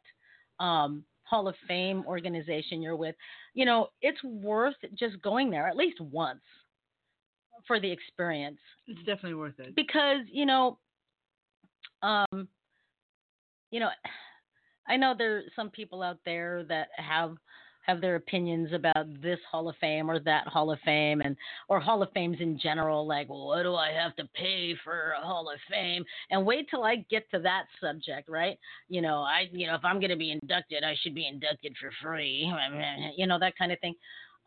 um, 0.59 1.03
Hall 1.23 1.47
of 1.47 1.55
Fame 1.67 2.03
organization 2.05 2.81
you're 2.81 2.95
with, 2.95 3.15
you 3.53 3.65
know, 3.65 3.87
it's 4.01 4.23
worth 4.23 4.75
just 4.97 5.21
going 5.21 5.49
there 5.49 5.67
at 5.67 5.75
least 5.75 5.99
once 5.99 6.41
for 7.67 7.79
the 7.79 7.91
experience 7.91 8.57
it's 8.87 8.99
definitely 8.99 9.35
worth 9.35 9.59
it. 9.59 9.75
because 9.75 10.21
you 10.31 10.45
know 10.45 10.77
um 12.01 12.47
you 13.69 13.79
know 13.79 13.89
i 14.87 14.97
know 14.97 15.13
there's 15.17 15.45
some 15.55 15.69
people 15.69 16.01
out 16.01 16.17
there 16.25 16.63
that 16.63 16.87
have 16.97 17.35
have 17.83 17.99
their 17.99 18.15
opinions 18.15 18.71
about 18.73 19.07
this 19.21 19.39
Hall 19.51 19.67
of 19.67 19.75
Fame 19.81 20.09
or 20.09 20.19
that 20.19 20.47
Hall 20.47 20.71
of 20.71 20.79
Fame 20.85 21.21
and 21.21 21.35
or 21.67 21.79
Hall 21.79 22.03
of 22.03 22.11
Fames 22.11 22.37
in 22.39 22.59
general, 22.59 23.07
like, 23.07 23.27
well, 23.27 23.47
what 23.47 23.63
do 23.63 23.73
I 23.73 23.89
have 23.91 24.15
to 24.17 24.29
pay 24.35 24.75
for 24.83 25.13
a 25.19 25.25
Hall 25.25 25.49
of 25.51 25.59
Fame? 25.69 26.03
And 26.29 26.45
wait 26.45 26.69
till 26.69 26.83
I 26.83 26.97
get 27.09 27.29
to 27.31 27.39
that 27.39 27.63
subject, 27.81 28.29
right? 28.29 28.57
You 28.87 29.01
know, 29.01 29.21
I 29.21 29.49
you 29.51 29.67
know, 29.67 29.73
if 29.75 29.83
I'm 29.83 29.99
gonna 29.99 30.15
be 30.15 30.31
inducted, 30.31 30.83
I 30.83 30.95
should 31.01 31.15
be 31.15 31.27
inducted 31.27 31.75
for 31.81 31.89
free. 32.01 32.51
You 33.17 33.27
know, 33.27 33.39
that 33.39 33.57
kind 33.57 33.71
of 33.71 33.79
thing. 33.79 33.95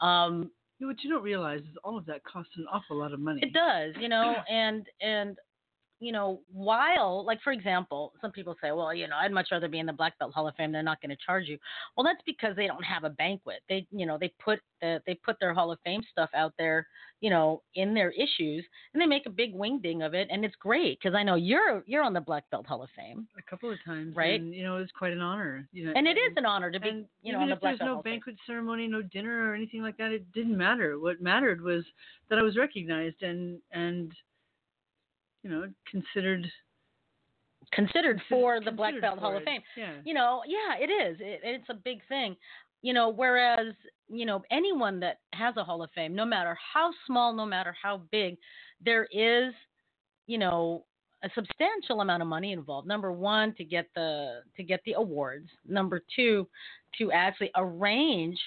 Um, 0.00 0.50
What 0.78 1.02
you 1.02 1.10
don't 1.10 1.22
realize 1.22 1.60
is 1.60 1.76
all 1.82 1.98
of 1.98 2.06
that 2.06 2.22
costs 2.24 2.52
an 2.56 2.66
awful 2.72 2.98
lot 2.98 3.12
of 3.12 3.20
money. 3.20 3.40
it 3.42 3.52
does, 3.52 3.94
you 4.00 4.08
know, 4.08 4.36
and 4.48 4.86
and 5.00 5.36
you 6.00 6.12
know, 6.12 6.40
while 6.52 7.24
like 7.24 7.40
for 7.42 7.52
example, 7.52 8.12
some 8.20 8.32
people 8.32 8.56
say, 8.60 8.72
well, 8.72 8.92
you 8.94 9.08
know, 9.08 9.16
I'd 9.16 9.32
much 9.32 9.48
rather 9.50 9.68
be 9.68 9.78
in 9.78 9.86
the 9.86 9.92
Black 9.92 10.18
Belt 10.18 10.34
Hall 10.34 10.48
of 10.48 10.54
Fame. 10.56 10.72
They're 10.72 10.82
not 10.82 11.00
going 11.00 11.10
to 11.10 11.24
charge 11.24 11.46
you. 11.46 11.58
Well, 11.96 12.04
that's 12.04 12.22
because 12.26 12.56
they 12.56 12.66
don't 12.66 12.82
have 12.84 13.04
a 13.04 13.10
banquet. 13.10 13.60
They, 13.68 13.86
you 13.90 14.04
know, 14.06 14.18
they 14.18 14.32
put 14.44 14.60
the 14.80 15.00
they 15.06 15.14
put 15.14 15.36
their 15.40 15.54
Hall 15.54 15.72
of 15.72 15.78
Fame 15.84 16.02
stuff 16.10 16.30
out 16.34 16.52
there, 16.58 16.86
you 17.20 17.30
know, 17.30 17.62
in 17.74 17.94
their 17.94 18.10
issues, 18.10 18.64
and 18.92 19.00
they 19.00 19.06
make 19.06 19.26
a 19.26 19.30
big 19.30 19.54
wing 19.54 19.80
ding 19.80 20.02
of 20.02 20.14
it, 20.14 20.28
and 20.30 20.44
it's 20.44 20.56
great 20.56 20.98
because 21.00 21.14
I 21.14 21.22
know 21.22 21.36
you're 21.36 21.82
you're 21.86 22.02
on 22.02 22.12
the 22.12 22.20
Black 22.20 22.44
Belt 22.50 22.66
Hall 22.66 22.82
of 22.82 22.90
Fame, 22.96 23.26
A 23.38 23.42
couple 23.42 23.70
of 23.70 23.78
times, 23.84 24.14
Right. 24.16 24.40
And 24.40 24.54
you 24.54 24.64
know, 24.64 24.78
it's 24.78 24.92
quite 24.92 25.12
an 25.12 25.20
honor. 25.20 25.68
You 25.72 25.86
know, 25.86 25.92
and 25.94 26.06
it 26.06 26.18
is 26.18 26.32
an 26.36 26.44
honor 26.44 26.70
to 26.70 26.80
be, 26.80 26.88
and 26.88 27.04
you 27.22 27.32
know, 27.32 27.38
even 27.38 27.42
on 27.42 27.48
the 27.48 27.54
if 27.54 27.60
there's 27.62 27.80
no 27.80 27.86
Hall 27.86 27.98
of 27.98 28.04
Fame. 28.04 28.14
banquet 28.14 28.36
ceremony, 28.46 28.88
no 28.88 29.02
dinner 29.02 29.50
or 29.50 29.54
anything 29.54 29.82
like 29.82 29.96
that, 29.98 30.12
it 30.12 30.30
didn't 30.32 30.56
matter. 30.56 30.98
What 30.98 31.22
mattered 31.22 31.62
was 31.62 31.84
that 32.28 32.38
I 32.38 32.42
was 32.42 32.56
recognized 32.56 33.22
and 33.22 33.58
and 33.72 34.12
you 35.44 35.50
know 35.50 35.68
considered 35.88 36.50
considered 37.72 38.18
considered- 38.18 38.22
for 38.28 38.60
the 38.60 38.72
Black 38.72 39.00
Belt 39.00 39.18
Hall 39.18 39.32
for 39.32 39.36
of. 39.36 39.44
Fame. 39.44 39.62
Yeah. 39.76 39.92
you 40.04 40.14
know, 40.14 40.42
yeah, 40.46 40.76
it 40.78 40.90
is. 40.90 41.18
It, 41.20 41.40
it's 41.44 41.68
a 41.70 41.74
big 41.74 42.00
thing. 42.08 42.36
You 42.82 42.92
know, 42.92 43.08
whereas, 43.08 43.74
you 44.08 44.26
know, 44.26 44.42
anyone 44.50 45.00
that 45.00 45.20
has 45.32 45.56
a 45.56 45.64
Hall 45.64 45.82
of 45.82 45.90
Fame, 45.94 46.14
no 46.14 46.26
matter 46.26 46.56
how 46.74 46.90
small, 47.06 47.32
no 47.32 47.46
matter 47.46 47.74
how 47.80 48.02
big, 48.10 48.36
there 48.84 49.08
is, 49.10 49.54
you 50.26 50.36
know, 50.36 50.84
a 51.22 51.30
substantial 51.34 52.02
amount 52.02 52.20
of 52.20 52.28
money 52.28 52.52
involved. 52.52 52.86
Number 52.86 53.10
one, 53.10 53.54
to 53.54 53.64
get 53.64 53.86
the 53.94 54.42
to 54.56 54.62
get 54.62 54.80
the 54.84 54.92
awards. 54.92 55.48
Number 55.66 56.02
two, 56.14 56.46
to 56.98 57.10
actually 57.12 57.50
arrange 57.56 58.38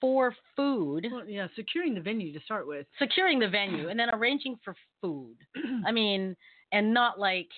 for 0.00 0.34
food, 0.54 1.06
Well, 1.10 1.28
yeah, 1.28 1.48
securing 1.56 1.94
the 1.94 2.00
venue 2.00 2.32
to 2.32 2.44
start 2.44 2.66
with. 2.66 2.86
securing 2.98 3.38
the 3.38 3.48
venue, 3.48 3.88
and 3.88 3.98
then 3.98 4.10
arranging 4.10 4.58
for 4.64 4.74
food. 5.00 5.36
I 5.86 5.92
mean, 5.92 6.36
and 6.72 6.92
not 6.92 7.18
like, 7.18 7.48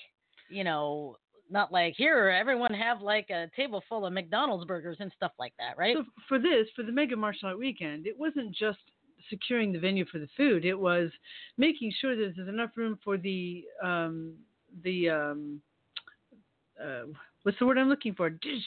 you 0.48 0.64
know, 0.64 1.16
not 1.50 1.72
like 1.72 1.94
here 1.96 2.28
everyone 2.28 2.74
have 2.74 3.00
like 3.00 3.30
a 3.30 3.50
table 3.56 3.82
full 3.88 4.04
of 4.06 4.12
McDonald's 4.12 4.66
burgers 4.66 4.98
and 5.00 5.10
stuff 5.16 5.32
like 5.38 5.54
that, 5.58 5.78
right? 5.78 5.96
So 5.96 6.04
for 6.28 6.38
this, 6.38 6.68
for 6.76 6.82
the 6.82 6.92
Mega 6.92 7.16
Martial 7.16 7.48
Art 7.48 7.58
Weekend, 7.58 8.06
it 8.06 8.18
wasn't 8.18 8.54
just 8.54 8.78
securing 9.30 9.72
the 9.72 9.78
venue 9.78 10.04
for 10.06 10.18
the 10.18 10.28
food. 10.36 10.64
It 10.64 10.78
was 10.78 11.10
making 11.56 11.92
sure 12.00 12.14
that 12.16 12.34
there's 12.36 12.48
enough 12.48 12.70
room 12.76 12.98
for 13.02 13.16
the 13.16 13.64
um, 13.82 14.34
the 14.84 15.10
um, 15.10 15.60
uh, 16.82 17.04
what's 17.42 17.58
the 17.58 17.66
word 17.66 17.78
I'm 17.78 17.88
looking 17.88 18.14
for? 18.14 18.30
Dish 18.30 18.62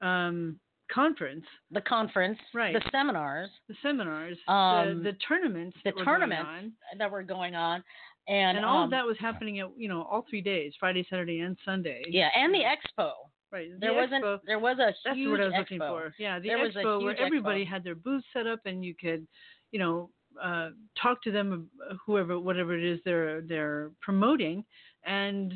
um, 0.00 0.58
conference, 0.92 1.44
the 1.70 1.80
conference, 1.80 2.38
Right. 2.54 2.74
the 2.74 2.82
seminars 2.90 3.50
the 3.68 3.74
seminars, 3.82 4.38
Um, 4.48 5.02
the, 5.02 5.12
the 5.12 5.18
tournaments, 5.26 5.76
the 5.84 5.90
that 5.90 5.96
were 5.96 6.04
tournaments 6.04 6.44
going 6.44 6.64
on. 6.92 6.98
that 6.98 7.10
were 7.10 7.22
going 7.22 7.54
on, 7.54 7.82
and, 8.28 8.56
and, 8.58 8.66
all 8.66 8.78
um, 8.78 8.84
of 8.84 8.90
that 8.90 9.04
was 9.06 9.16
happening 9.18 9.60
at 9.60 9.68
you 9.76 9.88
know 9.88 10.02
all 10.02 10.24
three 10.28 10.40
days, 10.42 10.72
Friday, 10.78 11.06
Saturday, 11.08 11.40
and 11.40 11.56
Sunday. 11.64 12.02
yeah, 12.08 12.28
and 12.36 12.52
the 12.54 12.60
expo. 12.60 13.12
right. 13.50 13.70
The 13.72 13.78
There 13.80 13.94
wasn't. 13.94 14.24
expo- 14.24 14.40
There 14.46 14.58
was 14.58 14.78
a 14.78 14.92
That's 15.04 15.16
huge 15.16 15.30
what 15.30 15.40
I 15.40 15.44
was 15.46 15.54
expo. 15.54 15.58
looking 15.58 15.78
for. 15.78 16.14
Yeah, 16.18 16.38
the 16.38 16.48
There 16.48 16.58
was 16.58 16.76
a 16.76 16.78
expo 16.80 17.02
where 17.02 17.12
huge 17.12 17.18
expo. 17.18 17.26
everybody 17.26 17.64
had 17.64 17.82
their 17.84 17.94
booth 17.96 18.24
set 18.32 18.46
up 18.46 18.60
and 18.66 18.84
you 18.84 18.94
could, 18.94 19.26
you 19.72 19.78
know, 19.78 20.10
uh, 20.42 20.70
talk 21.00 21.22
to 21.22 21.30
them, 21.30 21.68
uh, 21.90 21.94
whoever, 22.06 22.38
whatever 22.40 22.74
it 22.76 22.84
is 22.84 22.98
they're 23.04 23.42
they're 23.42 23.90
promoting, 24.00 24.64
and 25.04 25.52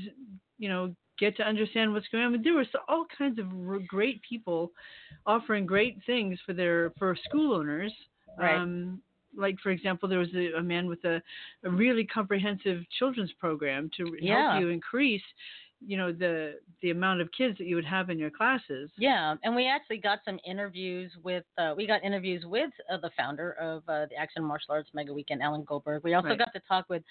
you 0.58 0.68
know, 0.68 0.94
get 1.18 1.36
to 1.38 1.42
understand 1.42 1.92
what's 1.92 2.08
going 2.08 2.24
on. 2.24 2.32
Mean, 2.32 2.42
there 2.42 2.54
was 2.54 2.66
all 2.88 3.06
kinds 3.16 3.38
of 3.38 3.46
great 3.86 4.20
people 4.28 4.72
offering 5.26 5.66
great 5.66 5.98
things 6.06 6.38
for 6.44 6.52
their 6.52 6.92
for 6.98 7.16
school 7.28 7.54
owners. 7.54 7.92
Right. 8.38 8.56
Um, 8.56 9.00
like 9.36 9.56
for 9.62 9.70
example, 9.70 10.08
there 10.08 10.18
was 10.18 10.34
a, 10.34 10.58
a 10.58 10.62
man 10.62 10.86
with 10.86 11.04
a, 11.04 11.22
a 11.64 11.70
really 11.70 12.04
comprehensive 12.04 12.82
children's 12.98 13.32
program 13.38 13.90
to 13.96 14.16
Yeah. 14.20 14.52
help 14.52 14.60
you 14.62 14.68
increase, 14.70 15.22
you 15.84 15.96
know, 15.96 16.12
the 16.12 16.54
the 16.82 16.90
amount 16.90 17.20
of 17.20 17.28
kids 17.36 17.58
that 17.58 17.66
you 17.66 17.76
would 17.76 17.84
have 17.84 18.10
in 18.10 18.18
your 18.18 18.30
classes. 18.30 18.90
Yeah, 18.96 19.34
and 19.42 19.54
we 19.54 19.66
actually 19.66 19.98
got 19.98 20.20
some 20.24 20.38
interviews 20.46 21.12
with. 21.22 21.44
Uh, 21.58 21.74
we 21.76 21.86
got 21.86 22.02
interviews 22.04 22.44
with 22.46 22.70
uh, 22.92 22.98
the 22.98 23.10
founder 23.16 23.52
of 23.52 23.82
uh, 23.88 24.06
the 24.10 24.16
Action 24.16 24.42
Martial 24.44 24.72
Arts 24.72 24.90
Mega 24.94 25.12
Weekend, 25.12 25.42
Alan 25.42 25.64
Goldberg. 25.64 26.02
We 26.02 26.14
also 26.14 26.28
Right. 26.28 26.38
got 26.38 26.52
to 26.54 26.60
talk 26.68 26.86
with 26.88 27.02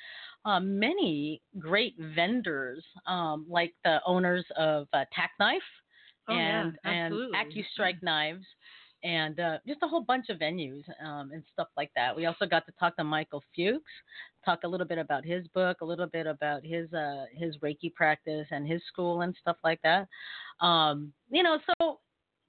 uh, 0.45 0.60
many 0.60 1.41
great 1.60 1.95
vendors, 2.15 2.84
um, 3.07 3.45
like 3.50 3.74
the 3.84 4.00
owners 4.05 4.45
of 4.57 4.88
uh, 4.93 5.05
Tack 5.13 5.31
Knife 5.39 5.62
Oh, 6.27 6.34
yeah, 6.36 6.62
and 6.62 6.79
and 6.84 7.13
absolutely. 7.13 7.38
AccuStrike 7.38 8.01
Knives, 8.01 8.45
and 9.05 9.39
uh, 9.39 9.57
just 9.67 9.83
a 9.83 9.88
whole 9.88 10.01
bunch 10.01 10.29
of 10.29 10.39
venues 10.39 10.83
um, 11.05 11.29
and 11.31 11.43
stuff 11.53 11.67
like 11.77 11.91
that. 11.95 12.15
We 12.15 12.25
also 12.25 12.47
got 12.47 12.65
to 12.65 12.71
talk 12.79 12.97
to 12.97 13.03
Michael 13.03 13.43
Fuchs, 13.55 13.83
talk 14.43 14.62
a 14.63 14.67
little 14.67 14.88
bit 14.88 14.97
about 14.97 15.24
his 15.24 15.47
book, 15.50 15.81
a 15.81 15.85
little 15.85 16.07
bit 16.07 16.25
about 16.25 16.65
his 16.65 16.91
uh, 16.91 17.25
his 17.31 17.55
Reiki 17.57 17.93
practice 17.93 18.47
and 18.50 18.67
his 18.67 18.81
school 18.91 19.21
and 19.21 19.35
stuff 19.39 19.57
like 19.63 19.79
that. 19.83 20.07
Um, 20.59 21.13
you 21.29 21.43
know, 21.43 21.59
so 21.79 22.00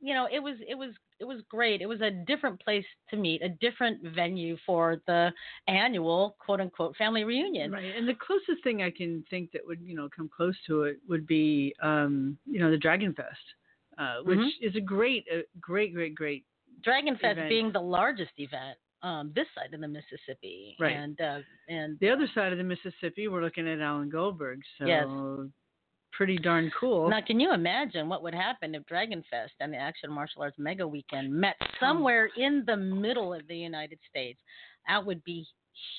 you 0.00 0.14
know, 0.14 0.26
it 0.32 0.42
was 0.42 0.56
it 0.66 0.75
was 0.75 0.90
it 1.20 1.25
was 1.25 1.42
great. 1.50 1.82
It 1.82 1.86
was 1.86 2.00
a 2.00 2.10
different 2.10 2.58
place 2.62 2.84
to 3.10 3.16
meet, 3.16 3.42
a 3.42 3.50
different 3.50 4.02
venue 4.14 4.56
for 4.64 5.00
the 5.06 5.30
annual 5.68 6.36
quote 6.38 6.62
unquote 6.62 6.96
family 6.96 7.25
reunion. 7.25 7.72
Right, 7.72 7.94
and 7.96 8.08
the 8.08 8.14
closest 8.14 8.64
thing 8.64 8.82
I 8.82 8.90
can 8.90 9.25
think 9.28 9.52
that 9.52 9.62
would 9.66 9.80
you 9.82 9.94
know 9.94 10.08
come 10.14 10.30
close 10.34 10.56
to 10.68 10.84
it 10.84 11.00
would 11.06 11.26
be 11.26 11.75
um, 11.82 12.38
you 12.46 12.60
know 12.60 12.70
the 12.70 12.78
Dragon 12.78 13.12
Fest, 13.12 13.36
uh, 13.99 14.19
which 14.23 14.38
Mhm. 14.38 14.50
is 14.61 14.76
a 14.76 14.81
great, 14.81 15.26
a 15.33 15.45
great, 15.61 15.95
great, 15.95 16.15
great. 16.15 16.45
Dragon 16.83 17.15
Fest 17.17 17.33
Event. 17.38 17.49
being 17.49 17.73
the 17.73 17.81
largest 17.81 18.33
event 18.38 18.79
um, 19.03 19.31
this 19.35 19.47
side 19.55 19.73
of 19.75 19.81
the 19.81 19.88
Mississippi, 19.88 20.75
Right. 20.81 20.97
and 20.97 21.21
uh, 21.21 21.41
and 21.69 21.99
The 22.00 22.11
other 22.11 22.26
side 22.35 22.50
of 22.53 22.59
the 22.59 22.65
Mississippi, 22.65 23.29
we're 23.29 23.43
looking 23.43 23.69
at 23.69 23.79
Alan 23.81 24.09
Goldberg, 24.09 24.61
so 24.79 24.87
Yes. 24.87 25.07
pretty 26.12 26.38
darn 26.38 26.71
cool. 26.71 27.09
Now, 27.11 27.21
can 27.21 27.38
you 27.38 27.53
imagine 27.53 28.09
what 28.09 28.23
would 28.23 28.35
happen 28.35 28.75
if 28.75 28.85
Dragon 28.87 29.23
Fest 29.31 29.53
and 29.61 29.73
the 29.73 29.76
Action 29.76 30.11
Martial 30.11 30.43
Arts 30.43 30.59
Mega 30.59 30.88
Weekend 30.88 31.31
met 31.33 31.57
somewhere 31.79 32.31
in 32.37 32.65
the 32.65 32.76
middle 32.76 33.35
of 33.35 33.47
the 33.49 33.57
United 33.57 33.99
States? 34.09 34.41
That 34.88 35.05
would 35.05 35.23
be 35.25 35.47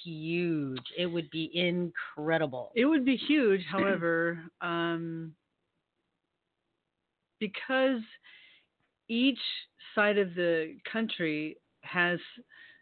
huge. 0.04 0.82
It 0.98 1.06
would 1.06 1.30
be 1.30 1.52
incredible. 1.56 2.72
It 2.76 2.86
would 2.86 3.06
be 3.06 3.16
huge, 3.16 3.64
however, 3.66 4.44
um, 4.62 5.36
because 7.40 8.02
each 9.10 9.40
side 9.96 10.18
of 10.18 10.36
the 10.36 10.76
country 10.92 11.58
has 11.82 12.20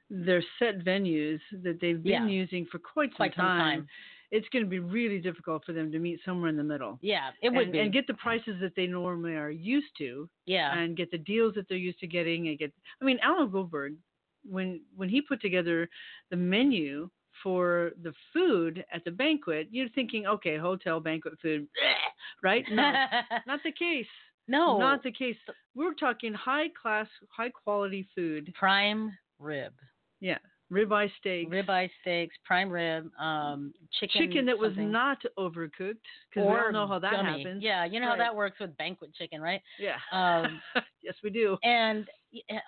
their 0.10 0.44
set 0.60 0.80
venues 0.84 1.40
that 1.64 1.80
they've 1.82 2.02
been 2.02 2.24
Yeah. 2.24 2.28
using 2.28 2.66
for 2.66 2.80
quite 2.80 3.10
some, 3.12 3.18
Quite 3.18 3.36
some 3.36 3.46
time. 3.46 3.88
It's 4.32 4.48
going 4.50 4.64
to 4.64 4.70
be 4.70 4.80
really 4.80 5.20
difficult 5.20 5.64
for 5.66 5.72
them 5.74 5.92
to 5.92 6.00
meet 6.00 6.20
somewhere 6.26 6.50
in 6.50 6.58
the 6.58 6.64
middle. 6.64 6.98
Yeah, 7.02 7.32
it 7.42 7.50
would 7.50 7.64
and, 7.66 7.72
be. 7.72 7.80
and 7.80 7.94
get 7.94 8.08
the 8.08 8.16
prices 8.16 8.60
that 8.60 8.76
they 8.76 8.88
normally 8.88 9.36
are 9.36 9.52
used 9.52 9.96
to, 10.00 10.28
yeah, 10.46 10.78
and 10.78 10.98
get 10.98 11.12
the 11.12 11.20
deals 11.20 11.54
that 11.56 11.70
they're 11.70 11.78
used 11.78 12.00
to 12.00 12.08
getting, 12.08 12.48
and 12.50 12.58
get. 12.58 12.74
I 13.02 13.06
mean, 13.06 13.20
Alan 13.22 13.50
Goldberg, 13.52 13.96
when 14.44 14.82
when 14.96 15.10
he 15.10 15.22
put 15.22 15.42
together 15.42 15.88
the 16.32 16.36
menu 16.38 17.10
for 17.44 17.92
the 18.02 18.14
food 18.34 18.84
at 18.92 19.04
the 19.06 19.12
banquet, 19.12 19.68
you're 19.72 19.90
thinking, 19.90 20.26
okay, 20.26 20.58
hotel 20.58 21.00
banquet 21.00 21.34
food, 21.42 21.68
right? 22.44 22.66
No, 22.72 22.92
not 23.48 23.60
the 23.64 23.72
case. 23.72 24.08
No, 24.48 24.78
Not 24.80 25.04
the 25.04 25.12
case. 25.12 25.38
We're 25.76 25.94
talking 25.94 26.34
high 26.34 26.68
class, 26.82 27.08
high 27.36 27.50
quality 27.50 28.08
food. 28.16 28.54
prime 28.58 29.12
rib, 29.40 29.74
Yeah, 30.20 30.38
ribeye 30.72 31.10
steak, 31.20 31.50
ribeye 31.52 31.90
steaks, 32.02 32.36
prime 32.46 32.70
rib, 32.70 33.10
um, 33.20 33.74
chicken, 34.00 34.22
chicken 34.22 34.46
that 34.46 34.58
was 34.58 34.74
not 34.78 35.18
overcooked 35.38 35.98
because 36.30 36.48
we 36.50 36.56
all 36.58 36.72
know 36.72 36.88
how 36.88 37.00
that 37.00 37.12
gummy. 37.12 37.44
happens. 37.44 37.64
Yeah, 37.64 37.86
you 37.86 38.00
know 38.00 38.08
how 38.10 38.16
that 38.18 38.36
works 38.36 38.60
with 38.60 38.76
banquet 38.78 39.14
chicken, 39.16 39.42
right? 39.42 39.62
Yeah. 39.80 39.98
Um, 40.12 40.62
yes, 41.04 41.16
we 41.24 41.30
do. 41.30 41.58
and 41.64 42.08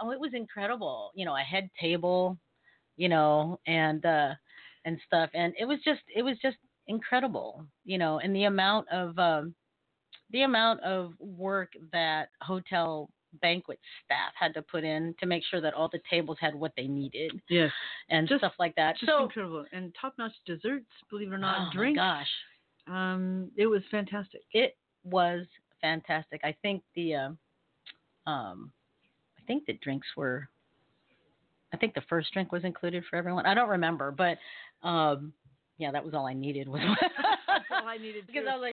oh, 0.01 0.11
it 0.11 0.19
was 0.19 0.31
incredible. 0.33 1.11
You 1.15 1.25
know, 1.25 1.35
a 1.35 1.39
head 1.41 1.69
table, 1.79 2.37
you 2.97 3.09
know, 3.09 3.59
and 3.67 4.05
uh, 4.05 4.33
and 4.85 4.99
stuff, 5.05 5.29
and 5.33 5.53
it 5.59 5.65
was 5.65 5.79
just 5.85 6.01
it 6.15 6.23
was 6.23 6.37
just 6.41 6.57
incredible. 6.87 7.65
You 7.85 7.97
know, 7.97 8.19
and 8.19 8.35
the 8.35 8.45
amount 8.45 8.87
of 8.91 9.17
um, 9.19 9.53
the 10.31 10.41
amount 10.43 10.81
of 10.81 11.13
work 11.19 11.71
that 11.91 12.29
hotel 12.41 13.09
banquet 13.41 13.79
staff 14.03 14.31
had 14.39 14.53
to 14.53 14.61
put 14.61 14.83
in 14.83 15.13
to 15.19 15.25
make 15.25 15.43
sure 15.49 15.61
that 15.61 15.73
all 15.73 15.89
the 15.89 15.99
tables 16.09 16.37
had 16.39 16.55
what 16.55 16.71
they 16.75 16.87
needed 16.87 17.31
Yes. 17.49 17.71
and 18.09 18.27
Just- 18.27 18.39
stuff 18.39 18.53
like 18.57 18.75
that. 18.75 18.97
Just 18.97 19.09
so, 19.11 19.23
incredible. 19.23 19.65
And 19.71 19.93
top 19.99 20.13
notch 20.17 20.31
desserts, 20.45 20.85
believe 21.09 21.27
it 21.31 21.35
or 21.35 21.37
not, 21.37 21.67
oh 21.67 21.71
drinks. 21.73 21.97
gosh, 21.97 22.29
Um, 22.87 23.51
it 23.57 23.67
was 23.67 23.81
fantastic. 23.91 24.41
it 24.53 24.75
was 25.03 25.45
fantastic. 25.81 26.41
I 26.43 26.55
think 26.61 26.83
the 26.95 27.15
uh, 27.15 27.29
um, 28.29 28.71
I 29.37 29.41
think 29.45 29.65
the 29.65 29.73
drinks 29.83 30.07
were 30.17 30.49
I 31.73 31.77
think 31.77 31.93
the 31.93 32.01
first 32.09 32.31
drink 32.33 32.51
was 32.53 32.63
included 32.63 33.03
for 33.09 33.17
everyone. 33.17 33.45
I 33.45 33.53
don't 33.53 33.69
remember, 33.69 34.11
but 34.11 34.37
um, 34.87 35.33
yeah, 35.77 35.91
that 35.91 36.03
was 36.03 36.13
all 36.13 36.25
I 36.25 36.33
needed 36.33 36.67
was 36.67 36.81
all 37.71 37.87
I 37.87 37.97
needed 37.97 38.25
because 38.27 38.43
too. 38.45 38.49
I 38.49 38.53
was 38.55 38.61
like. 38.61 38.73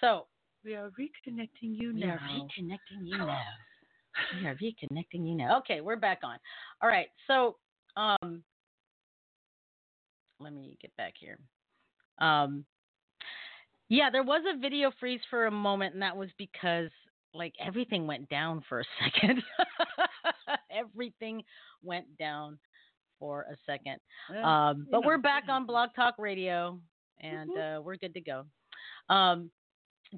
So 0.00 0.26
we 0.64 0.74
are 0.74 0.90
reconnecting 0.98 1.48
you 1.78 1.92
we 1.94 2.00
now. 2.00 2.14
are 2.14 2.18
reconnecting 2.28 3.02
you 3.04 3.18
now. 3.18 3.38
we 4.40 4.46
are 4.46 4.54
reconnecting 4.56 5.28
you 5.28 5.34
now. 5.36 5.58
Okay, 5.58 5.80
we're 5.80 5.96
back 5.96 6.20
on. 6.24 6.38
All 6.82 6.88
right, 6.88 7.08
so 7.26 7.56
um, 7.96 8.42
let 10.40 10.52
me 10.52 10.76
get 10.80 10.94
back 10.96 11.14
here. 11.18 11.38
Um, 12.20 12.64
yeah, 13.88 14.10
there 14.10 14.22
was 14.24 14.42
a 14.52 14.58
video 14.58 14.90
freeze 15.00 15.20
for 15.30 15.46
a 15.46 15.50
moment, 15.50 15.94
and 15.94 16.02
that 16.02 16.16
was 16.16 16.28
because 16.38 16.90
like 17.34 17.54
everything 17.64 18.06
went 18.06 18.28
down 18.28 18.62
for 18.68 18.80
a 18.80 18.84
second. 19.04 19.42
everything 20.70 21.42
went 21.82 22.06
down 22.18 22.58
for 23.18 23.42
a 23.50 23.56
second. 23.66 23.98
Um, 24.44 24.86
but 24.90 25.04
we're 25.04 25.18
back 25.18 25.44
on. 25.48 25.66
Blog 25.66 25.90
Talk 25.96 26.14
Radio, 26.18 26.78
and 27.20 27.50
Mhm. 27.50 27.78
uh, 27.78 27.82
we're 27.82 27.96
good 27.96 28.14
to 28.14 28.20
go. 28.20 28.44
Um, 29.08 29.50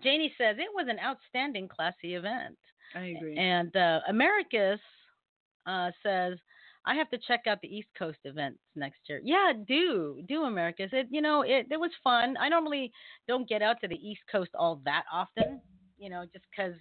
Janie 0.03 0.33
says 0.38 0.57
it 0.59 0.68
was 0.74 0.87
an 0.88 0.98
outstanding, 1.00 1.68
classy 1.68 2.14
event. 2.14 2.57
I 2.94 3.14
agree. 3.16 3.37
And 3.37 3.74
uh, 3.76 4.00
Americus 4.09 4.81
uh, 5.66 5.90
says, 6.03 6.38
I 6.87 6.94
have 6.94 7.11
to 7.11 7.18
check 7.18 7.42
out 7.46 7.59
the 7.61 7.68
East 7.68 7.88
Coast 7.98 8.18
events 8.24 8.61
next 8.74 9.00
year. 9.09 9.20
Yeah, 9.22 9.53
do 9.68 10.22
do 10.26 10.44
Americus. 10.44 10.88
It 10.92 11.09
you 11.11 11.20
know 11.20 11.42
it 11.42 11.66
it 11.70 11.79
was 11.79 11.90
fun. 12.03 12.37
I 12.38 12.48
normally 12.48 12.90
don't 13.29 13.48
get 13.48 13.62
out 13.62 13.76
to 13.83 13.88
the 13.88 13.96
East 13.96 14.22
Coast 14.33 14.50
all 14.55 14.81
that 14.85 15.05
often. 15.12 15.61
You 15.98 16.09
know, 16.09 16.24
just 16.33 16.46
because 16.50 16.72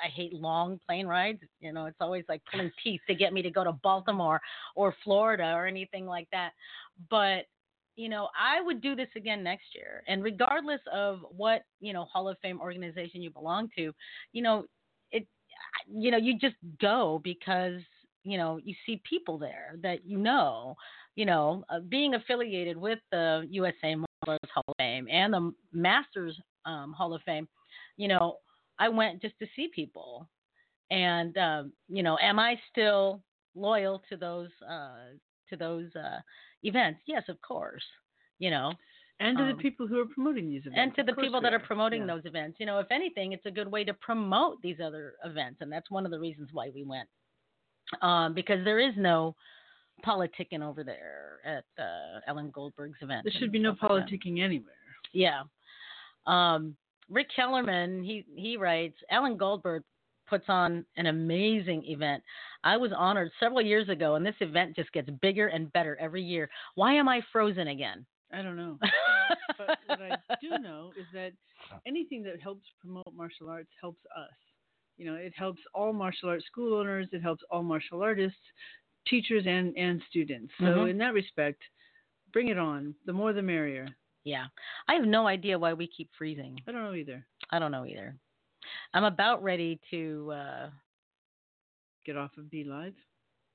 I, 0.00 0.06
I 0.06 0.08
hate 0.08 0.32
long 0.32 0.78
plane 0.86 1.08
rides. 1.08 1.40
You 1.58 1.72
know, 1.72 1.86
it's 1.86 1.96
always 2.00 2.24
like 2.28 2.40
pulling 2.50 2.70
teeth 2.84 3.00
to 3.08 3.14
get 3.16 3.32
me 3.32 3.42
to 3.42 3.50
go 3.50 3.64
to 3.64 3.72
Baltimore 3.72 4.40
or 4.76 4.94
Florida 5.02 5.52
or 5.54 5.66
anything 5.66 6.06
like 6.06 6.28
that. 6.30 6.52
But 7.10 7.46
you 7.98 8.08
know, 8.08 8.28
I 8.38 8.60
would 8.60 8.80
do 8.80 8.94
this 8.94 9.08
again 9.16 9.42
next 9.42 9.74
year. 9.74 10.04
And 10.06 10.22
regardless 10.22 10.80
of 10.92 11.18
what, 11.36 11.62
you 11.80 11.92
know, 11.92 12.04
Hall 12.04 12.28
of 12.28 12.38
Fame 12.40 12.60
organization 12.60 13.20
you 13.20 13.30
belong 13.30 13.68
to, 13.76 13.92
you 14.32 14.40
know, 14.40 14.66
it 15.10 15.26
you 15.92 16.12
know, 16.12 16.16
you 16.16 16.38
just 16.38 16.54
go 16.80 17.20
because, 17.24 17.80
you 18.22 18.38
know, 18.38 18.60
you 18.62 18.72
see 18.86 19.02
people 19.08 19.36
there 19.36 19.74
that 19.82 20.06
you 20.06 20.16
know, 20.16 20.76
you 21.16 21.26
know, 21.26 21.64
uh, 21.70 21.80
being 21.88 22.14
affiliated 22.14 22.76
with 22.76 23.00
the 23.10 23.44
USA 23.50 23.96
Arts 24.28 24.48
Hall 24.54 24.62
of 24.68 24.76
Fame 24.78 25.08
and 25.10 25.34
the 25.34 25.52
Masters 25.72 26.40
um, 26.66 26.92
Hall 26.92 27.12
of 27.12 27.22
Fame, 27.22 27.48
you 27.96 28.06
know, 28.06 28.36
I 28.78 28.88
went 28.88 29.20
just 29.20 29.36
to 29.40 29.46
see 29.56 29.70
people. 29.74 30.28
And 30.92 31.36
um, 31.36 31.72
you 31.88 32.04
know, 32.04 32.16
am 32.22 32.38
I 32.38 32.54
still 32.70 33.22
loyal 33.56 34.04
to 34.08 34.16
those 34.16 34.50
uh 34.70 35.16
to 35.50 35.56
those 35.56 35.94
uh 35.96 36.20
events? 36.62 37.00
Yes, 37.06 37.24
of 37.28 37.40
course. 37.42 37.84
You 38.38 38.50
know, 38.50 38.72
and 39.20 39.36
to 39.36 39.44
um, 39.44 39.50
the 39.50 39.56
people 39.62 39.86
who 39.86 39.98
are 40.00 40.06
promoting 40.06 40.48
these 40.48 40.60
events. 40.60 40.78
and 40.78 40.94
to 40.94 41.02
the 41.02 41.20
people 41.20 41.40
that 41.40 41.52
are 41.52 41.58
promoting 41.58 42.02
Yeah. 42.02 42.14
those 42.14 42.24
events. 42.24 42.58
You 42.60 42.66
know, 42.66 42.78
if 42.78 42.86
anything, 42.90 43.32
it's 43.32 43.46
a 43.46 43.50
good 43.50 43.70
way 43.70 43.84
to 43.84 43.94
promote 43.94 44.62
these 44.62 44.76
other 44.84 45.14
events, 45.24 45.60
and 45.60 45.70
that's 45.72 45.90
one 45.90 46.04
of 46.04 46.10
the 46.12 46.18
reasons 46.20 46.50
why 46.52 46.70
we 46.74 46.84
went. 46.84 47.08
Um, 48.02 48.34
because 48.34 48.64
there 48.64 48.78
is 48.78 48.92
no 48.96 49.34
politicking 50.06 50.62
over 50.62 50.84
there 50.84 51.38
at 51.44 51.64
uh, 51.82 52.20
Alan 52.28 52.50
Goldberg's 52.50 52.98
event. 53.00 53.24
There 53.24 53.32
should 53.38 53.50
be 53.50 53.58
no 53.58 53.70
like 53.70 53.80
politicking 53.80 54.40
anywhere. 54.40 54.74
Yeah. 55.12 55.42
Um, 56.26 56.76
Rick 57.10 57.28
Kellerman, 57.34 58.04
he 58.04 58.24
he 58.36 58.56
writes, 58.56 58.96
Ellen 59.10 59.36
Goldberg 59.36 59.82
puts 60.28 60.44
on 60.48 60.84
an 60.96 61.06
amazing 61.06 61.84
event. 61.86 62.22
I 62.64 62.76
was 62.76 62.92
honored 62.96 63.30
several 63.40 63.62
years 63.62 63.88
ago, 63.88 64.14
and 64.16 64.24
this 64.26 64.34
event 64.40 64.76
just 64.76 64.92
gets 64.92 65.08
bigger 65.22 65.48
and 65.48 65.72
better 65.72 65.96
every 66.00 66.22
year. 66.22 66.48
Why 66.74 66.94
am 66.94 67.08
I 67.08 67.20
frozen 67.32 67.68
again? 67.68 68.04
I 68.32 68.42
don't 68.42 68.56
know. 68.56 68.78
but 69.56 69.78
what 69.86 70.00
I 70.02 70.16
do 70.40 70.58
know 70.58 70.92
is 70.98 71.06
that 71.14 71.32
anything 71.86 72.22
that 72.24 72.40
helps 72.40 72.64
promote 72.80 73.12
martial 73.16 73.48
arts 73.48 73.70
helps 73.80 74.00
us. 74.16 74.30
You 74.96 75.06
know, 75.06 75.14
it 75.14 75.32
helps 75.36 75.60
all 75.74 75.92
martial 75.92 76.28
arts 76.28 76.44
school 76.46 76.78
owners, 76.78 77.08
it 77.12 77.22
helps 77.22 77.42
all 77.50 77.62
martial 77.62 78.02
artists, 78.02 78.38
teachers, 79.06 79.44
and, 79.46 79.76
and 79.78 80.02
students. 80.10 80.52
So, 80.58 80.64
Mhm. 80.64 80.90
in 80.90 80.98
that 80.98 81.14
respect, 81.14 81.62
bring 82.32 82.48
it 82.48 82.58
on. 82.58 82.94
The 83.06 83.12
more 83.12 83.32
the 83.32 83.42
merrier. 83.42 83.86
Yeah. 84.24 84.46
I 84.88 84.94
have 84.94 85.06
no 85.06 85.26
idea 85.26 85.58
why 85.58 85.72
we 85.72 85.86
keep 85.86 86.10
freezing. 86.18 86.58
I 86.66 86.72
don't 86.72 86.82
know 86.82 86.94
either. 86.94 87.24
I 87.50 87.58
don't 87.58 87.72
know 87.72 87.86
either. 87.86 88.16
I'm 88.94 89.04
about 89.04 89.42
ready 89.42 89.80
to 89.90 90.32
uh 90.32 90.70
Get 92.04 92.16
off 92.16 92.30
of 92.38 92.50
Be 92.50 92.64
Live. 92.64 92.94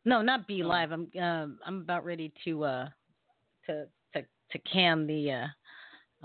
no, 0.05 0.21
not 0.21 0.47
be 0.47 0.61
Oh. 0.63 0.67
live. 0.67 0.91
I'm 0.91 1.09
um 1.19 1.59
I'm 1.65 1.81
about 1.81 2.05
ready 2.05 2.31
to 2.45 2.63
uh 2.63 2.89
to 3.65 3.87
to 4.13 4.21
to 4.51 4.59
can 4.59 5.07
the 5.07 5.31
uh 5.31 5.47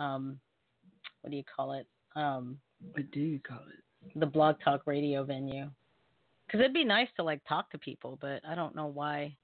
um 0.02 0.38
what 1.22 1.30
do 1.30 1.36
you 1.36 1.44
call 1.44 1.72
it? 1.72 1.86
Um 2.16 2.60
What 2.92 3.10
do 3.10 3.20
you 3.20 3.40
call 3.40 3.60
it? 3.68 3.82
the 4.18 4.26
blog 4.26 4.56
talk 4.64 4.82
radio 4.86 5.24
venue. 5.24 5.70
Cuz 6.50 6.60
it'd 6.60 6.72
be 6.72 6.84
nice 6.84 7.08
to 7.16 7.22
like 7.22 7.42
talk 7.48 7.70
to 7.70 7.78
people, 7.78 8.16
but 8.20 8.44
I 8.46 8.54
don't 8.54 8.74
know 8.74 8.86
why 8.86 9.36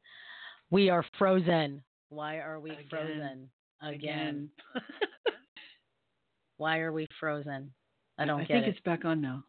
we 0.70 0.90
are 0.90 1.04
frozen. 1.18 1.82
Why 2.08 2.38
are 2.38 2.60
we 2.60 2.70
Again. 2.70 2.88
frozen 2.88 3.50
again? 3.82 4.50
Why 6.56 6.78
are 6.78 6.92
we 6.92 7.06
frozen? 7.18 7.72
I 8.18 8.24
don't 8.24 8.40
I 8.40 8.44
get 8.44 8.62
think 8.62 8.66
it's 8.66 8.84
back 8.84 9.04
on 9.04 9.20
now. 9.20 9.44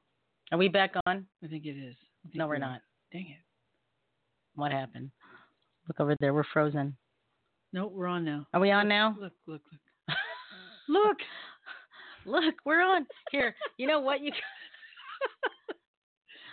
Are 0.51 0.58
we 0.58 0.67
back 0.67 0.93
on? 1.06 1.25
I 1.43 1.47
think 1.47 1.65
it 1.65 1.78
is. 1.78 1.95
Think 2.23 2.36
No, 2.36 2.47
we're 2.47 2.58
not. 2.58 2.82
Dang 3.12 3.28
it. 3.28 3.43
What 4.56 4.71
happened? 4.71 5.12
Look 5.88 5.99
over 5.99 6.15
there. 6.19 6.34
We're 6.34 6.43
frozen. 6.51 6.95
No, 7.73 7.88
we're 7.88 8.08
on 8.08 8.23
now. 8.25 8.47
Are 8.54 8.60
we 8.60 8.71
on 8.71 8.88
now? 8.88 9.15
Look, 9.19 9.34
look, 9.47 9.62
look. 9.71 10.17
Look. 10.88 11.17
Look, 12.25 12.56
we're 12.65 12.82
on. 12.82 13.06
Here, 13.32 13.56
you 13.78 13.88
know 13.88 13.99
what? 13.99 14.21
You. 14.21 14.32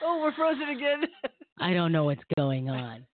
oh, 0.05 0.21
we're 0.23 0.35
frozen 0.35 0.69
again. 0.69 1.03
I 1.61 1.73
don't 1.73 1.93
know 1.93 2.05
what's 2.05 2.23
going 2.37 2.69
on. 2.69 3.07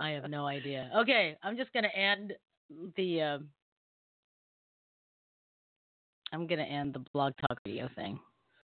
I 0.00 0.10
have 0.10 0.28
no 0.28 0.46
idea. 0.46 0.90
Okay, 0.98 1.36
I'm 1.42 1.56
just 1.56 1.72
gonna 1.72 1.88
end 1.88 2.32
the. 2.96 3.22
Uh, 3.22 3.38
I'm 6.32 6.46
gonna 6.46 6.62
end 6.62 6.94
the 6.94 7.04
blog 7.12 7.32
talk 7.40 7.62
video 7.64 7.88
thing. 7.96 8.20